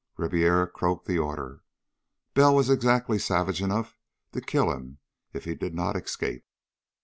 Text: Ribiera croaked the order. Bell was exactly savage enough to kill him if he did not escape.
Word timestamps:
Ribiera 0.17 0.65
croaked 0.65 1.05
the 1.05 1.19
order. 1.19 1.61
Bell 2.33 2.55
was 2.55 2.71
exactly 2.71 3.19
savage 3.19 3.61
enough 3.61 3.99
to 4.31 4.41
kill 4.41 4.71
him 4.71 4.97
if 5.31 5.45
he 5.45 5.53
did 5.53 5.75
not 5.75 5.95
escape. 5.95 6.43